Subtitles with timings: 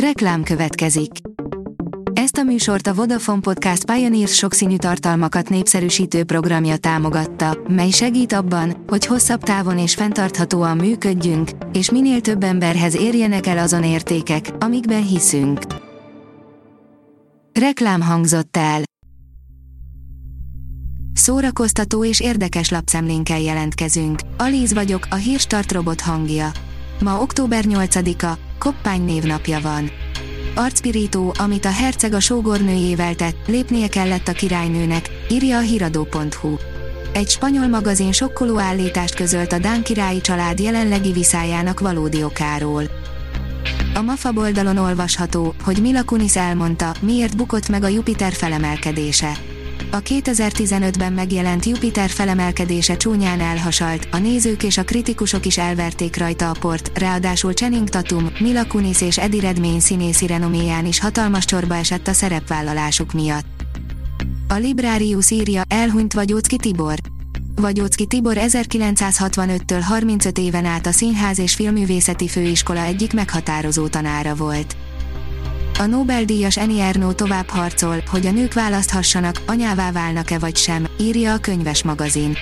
[0.00, 1.10] Reklám következik.
[2.12, 8.84] Ezt a műsort a Vodafone Podcast Pioneers sokszínű tartalmakat népszerűsítő programja támogatta, mely segít abban,
[8.86, 15.06] hogy hosszabb távon és fenntarthatóan működjünk, és minél több emberhez érjenek el azon értékek, amikben
[15.06, 15.60] hiszünk.
[17.60, 18.82] Reklám hangzott el.
[21.12, 24.20] Szórakoztató és érdekes lapszemlénkkel jelentkezünk.
[24.36, 26.50] Alíz vagyok, a hírstart robot hangja.
[27.00, 29.90] Ma október 8-a, Koppány névnapja van.
[30.54, 36.56] Arcpirító, amit a herceg a sógornőjével tett, lépnie kellett a királynőnek, írja a hiradó.hu.
[37.12, 42.82] Egy spanyol magazin sokkoló állítást közölt a Dán királyi család jelenlegi viszájának valódi okáról.
[43.94, 49.32] A MAFA oldalon olvasható, hogy Mila Kunis elmondta, miért bukott meg a Jupiter felemelkedése
[49.90, 56.50] a 2015-ben megjelent Jupiter felemelkedése csúnyán elhasalt, a nézők és a kritikusok is elverték rajta
[56.50, 61.74] a port, ráadásul Channing Tatum, Mila Kunis és Eddie Redmayne színészi renoméján is hatalmas csorba
[61.74, 63.46] esett a szerepvállalásuk miatt.
[64.48, 66.98] A Librarius írja, elhunyt Vagyócki Tibor.
[67.54, 74.76] Vagyócki Tibor 1965-től 35 éven át a Színház és Filművészeti Főiskola egyik meghatározó tanára volt.
[75.78, 81.32] A Nobel-díjas Eni Ernó tovább harcol, hogy a nők választhassanak, anyává válnak-e vagy sem, írja
[81.32, 82.36] a könyves magazin.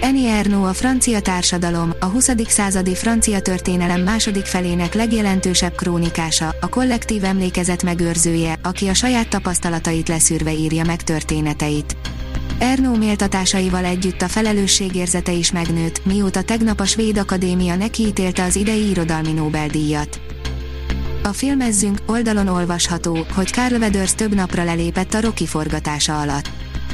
[0.00, 2.30] Eni Ernó a francia társadalom, a 20.
[2.46, 10.08] századi francia történelem második felének legjelentősebb krónikása, a kollektív emlékezet megőrzője, aki a saját tapasztalatait
[10.08, 11.96] leszűrve írja meg történeteit.
[12.58, 18.88] Ernó méltatásaival együtt a felelősségérzete is megnőtt, mióta tegnap a Svéd Akadémia nekiítélte az idei
[18.88, 20.20] irodalmi Nobel-díjat.
[21.26, 26.50] A filmezzünk oldalon olvasható, hogy Carl Weathers több napra lelépett a Rocky forgatása alatt.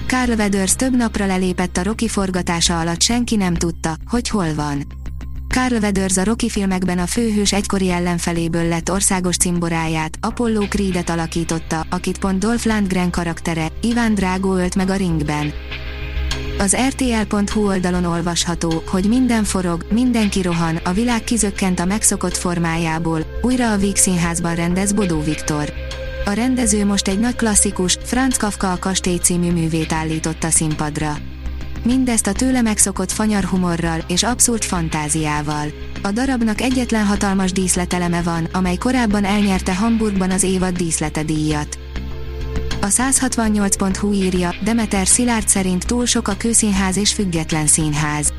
[0.06, 4.86] Carl Weathers több napra lelépett a Rocky forgatása alatt senki nem tudta, hogy hol van.
[5.48, 11.86] Carl Weathers a Rocky filmekben a főhős egykori ellenfeléből lett országos cimboráját, Apollo Creedet alakította,
[11.90, 15.52] akit pont Dolph Lundgren karaktere, Iván Drago ölt meg a ringben.
[16.58, 23.31] Az RTL.hu oldalon olvasható, hogy minden forog, mindenki rohan, a világ kizökkent a megszokott formájából,
[23.42, 25.72] újra a Víg Színházban rendez Bodó Viktor.
[26.24, 31.16] A rendező most egy nagy klasszikus, Franz Kafka a kastély című művét állította színpadra.
[31.84, 35.66] Mindezt a tőle megszokott fanyar humorral és abszurd fantáziával.
[36.02, 41.78] A darabnak egyetlen hatalmas díszleteleme van, amely korábban elnyerte Hamburgban az évad díszlete díjat.
[42.80, 48.31] A 168.hu írja, Demeter Szilárd szerint túl sok a kőszínház és független színház.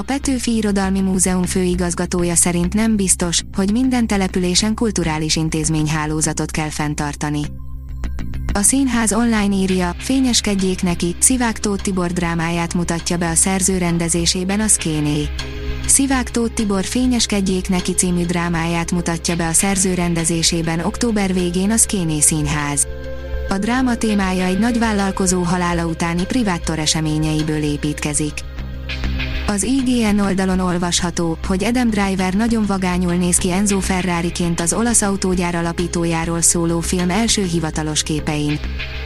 [0.00, 7.40] A Petőfi Irodalmi Múzeum főigazgatója szerint nem biztos, hogy minden településen kulturális intézményhálózatot kell fenntartani.
[8.52, 14.60] A színház online írja, fényeskedjék neki, Szivák Tóth Tibor drámáját mutatja be a szerző rendezésében
[14.60, 15.28] a Szkéné.
[15.86, 21.76] Szivák Tóth Tibor fényeskedjék neki című drámáját mutatja be a szerző rendezésében október végén a
[21.76, 22.86] Szkéné Színház.
[23.48, 28.32] A dráma témája egy nagy vállalkozó halála utáni priváttor eseményeiből építkezik.
[29.50, 35.02] Az IGN oldalon olvasható, hogy Adam Driver nagyon vagányul néz ki Enzo Ferrariként az olasz
[35.02, 38.58] autógyár alapítójáról szóló film első hivatalos képein.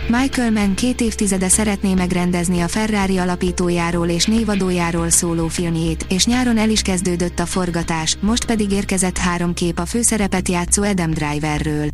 [0.08, 6.58] Michael Mann két évtizede szeretné megrendezni a Ferrari alapítójáról és névadójáról szóló filmjét, és nyáron
[6.58, 11.88] el is kezdődött a forgatás, most pedig érkezett három kép a főszerepet játszó Adam Driverről.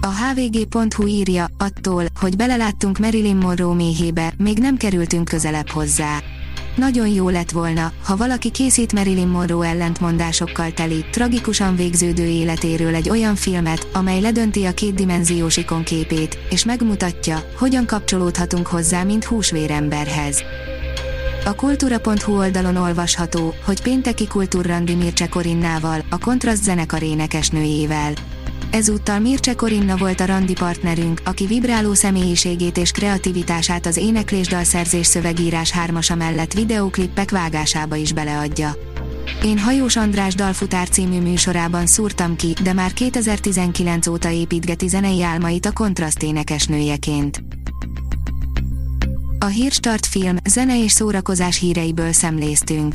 [0.00, 6.18] A hvg.hu írja, attól, hogy beleláttunk Marilyn Monroe méhébe, még nem kerültünk közelebb hozzá.
[6.78, 13.10] Nagyon jó lett volna, ha valaki készít Marilyn Monroe ellentmondásokkal teli, tragikusan végződő életéről egy
[13.10, 20.42] olyan filmet, amely ledönti a kétdimenziós ikonképét, és megmutatja, hogyan kapcsolódhatunk hozzá, mint húsvéremberhez.
[21.44, 28.12] A kultúra.hu oldalon olvasható, hogy pénteki kultúrrandi Mircse Korinnával, a Kontraszt zenekar énekesnőjével.
[28.70, 35.06] Ezúttal Mircse Korinna volt a randi partnerünk, aki vibráló személyiségét és kreativitását az éneklés dalszerzés
[35.06, 38.76] szövegírás hármasa mellett videóklippek vágásába is beleadja.
[39.44, 45.66] Én Hajós András Dalfutár című műsorában szúrtam ki, de már 2019 óta építgeti zenei álmait
[45.66, 47.42] a kontraszt énekesnőjeként.
[49.38, 52.94] A Hírstart film, zene és szórakozás híreiből szemléztünk.